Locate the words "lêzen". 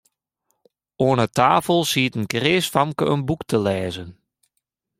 3.65-4.09